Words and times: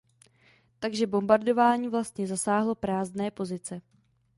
Takže 0.79 1.07
bombardování 1.07 1.87
vlastně 1.89 2.27
zasáhlo 2.27 2.75
prázdné 2.75 3.31
pozice. 3.31 3.81